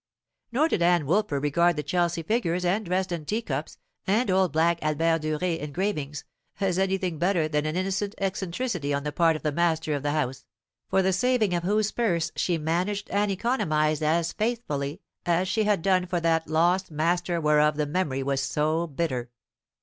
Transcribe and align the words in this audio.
Nor 0.51 0.67
did 0.67 0.81
Ann 0.81 1.05
Woolper 1.05 1.39
regard 1.39 1.75
the 1.75 1.83
Chelsea 1.83 2.23
figures 2.23 2.65
and 2.65 2.83
Dresden 2.87 3.23
teacups 3.23 3.77
and 4.07 4.31
old 4.31 4.51
black 4.51 4.79
Albert 4.81 5.19
Dürer 5.21 5.59
engravings 5.59 6.23
as 6.59 6.79
anything 6.79 7.19
better 7.19 7.47
than 7.47 7.67
an 7.67 7.75
innocent 7.75 8.15
eccentricity 8.17 8.95
on 8.95 9.03
the 9.03 9.11
part 9.11 9.35
of 9.35 9.43
the 9.43 9.51
master 9.51 9.93
of 9.93 10.01
the 10.01 10.09
house, 10.09 10.43
for 10.89 11.03
the 11.03 11.13
saving 11.13 11.53
of 11.53 11.61
whose 11.61 11.91
purse 11.91 12.31
she 12.35 12.57
managed 12.57 13.11
and 13.11 13.29
economized 13.29 14.01
as 14.01 14.33
faithfully 14.33 15.01
as 15.27 15.47
she 15.47 15.65
had 15.65 15.83
done 15.83 16.07
for 16.07 16.19
that 16.19 16.47
lost 16.49 16.89
master 16.89 17.39
whereof 17.39 17.77
the 17.77 17.85
memory 17.85 18.23
was 18.23 18.41
so 18.41 18.87
bitter. 18.87 19.29